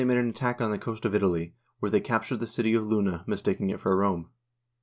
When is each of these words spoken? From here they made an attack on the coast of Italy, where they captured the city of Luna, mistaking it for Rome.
From 0.01 0.09
here 0.09 0.15
they 0.15 0.19
made 0.19 0.23
an 0.29 0.31
attack 0.31 0.59
on 0.61 0.71
the 0.71 0.79
coast 0.79 1.05
of 1.05 1.13
Italy, 1.13 1.53
where 1.79 1.91
they 1.91 1.99
captured 1.99 2.39
the 2.39 2.47
city 2.47 2.73
of 2.73 2.87
Luna, 2.87 3.23
mistaking 3.27 3.69
it 3.69 3.79
for 3.79 3.95
Rome. 3.95 4.31